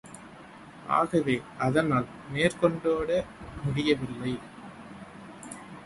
ஆகவே 0.87 1.35
அதனால் 1.59 2.07
மேற்கொண்டு 2.31 2.89
ஓட 2.97 3.25
முடியவில்லை. 3.63 4.33